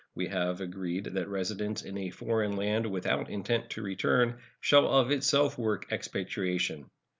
[0.15, 5.11] We have agreed that residence in a foreign land, without intent to return, shall of
[5.11, 6.89] itself work expatriation.